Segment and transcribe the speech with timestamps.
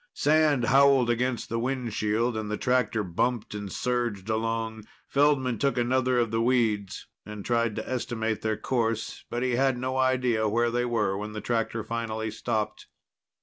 [0.15, 4.83] Sand howled against the windshield and the tractor bumped and surged along.
[5.07, 9.23] Feldman took another of the weeds and tried to estimate their course.
[9.29, 12.87] But he had no idea where they were when the tractor finally stopped.